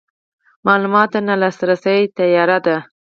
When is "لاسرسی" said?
1.41-1.99